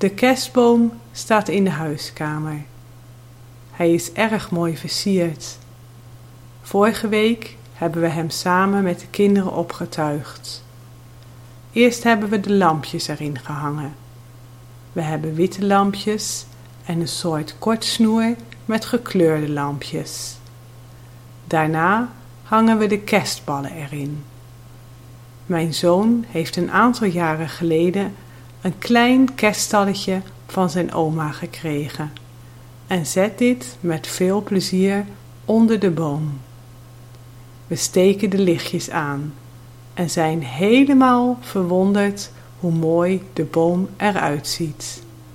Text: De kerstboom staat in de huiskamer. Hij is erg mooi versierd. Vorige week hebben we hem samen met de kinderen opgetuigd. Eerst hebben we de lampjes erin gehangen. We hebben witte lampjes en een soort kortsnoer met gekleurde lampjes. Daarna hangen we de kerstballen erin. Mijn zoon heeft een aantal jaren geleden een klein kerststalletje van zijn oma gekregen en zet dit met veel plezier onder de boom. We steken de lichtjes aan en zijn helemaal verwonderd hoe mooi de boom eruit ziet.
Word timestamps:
De 0.00 0.10
kerstboom 0.10 0.92
staat 1.12 1.48
in 1.48 1.64
de 1.64 1.70
huiskamer. 1.70 2.62
Hij 3.70 3.92
is 3.92 4.12
erg 4.12 4.50
mooi 4.50 4.76
versierd. 4.76 5.58
Vorige 6.62 7.08
week 7.08 7.56
hebben 7.72 8.00
we 8.00 8.08
hem 8.08 8.30
samen 8.30 8.82
met 8.82 9.00
de 9.00 9.06
kinderen 9.06 9.52
opgetuigd. 9.52 10.64
Eerst 11.72 12.02
hebben 12.02 12.28
we 12.28 12.40
de 12.40 12.52
lampjes 12.52 13.08
erin 13.08 13.38
gehangen. 13.38 13.94
We 14.92 15.00
hebben 15.00 15.34
witte 15.34 15.66
lampjes 15.66 16.46
en 16.84 17.00
een 17.00 17.08
soort 17.08 17.54
kortsnoer 17.58 18.34
met 18.64 18.84
gekleurde 18.84 19.48
lampjes. 19.48 20.36
Daarna 21.44 22.12
hangen 22.42 22.78
we 22.78 22.86
de 22.86 23.00
kerstballen 23.00 23.72
erin. 23.72 24.24
Mijn 25.46 25.74
zoon 25.74 26.24
heeft 26.28 26.56
een 26.56 26.70
aantal 26.70 27.06
jaren 27.06 27.48
geleden 27.48 28.14
een 28.60 28.78
klein 28.78 29.34
kerststalletje 29.34 30.22
van 30.46 30.70
zijn 30.70 30.92
oma 30.92 31.30
gekregen 31.30 32.12
en 32.86 33.06
zet 33.06 33.38
dit 33.38 33.76
met 33.80 34.06
veel 34.06 34.42
plezier 34.42 35.04
onder 35.44 35.78
de 35.78 35.90
boom. 35.90 36.40
We 37.66 37.76
steken 37.76 38.30
de 38.30 38.38
lichtjes 38.38 38.90
aan 38.90 39.34
en 39.94 40.10
zijn 40.10 40.42
helemaal 40.42 41.38
verwonderd 41.40 42.30
hoe 42.60 42.72
mooi 42.72 43.22
de 43.32 43.44
boom 43.44 43.88
eruit 43.96 44.46
ziet. 44.46 45.02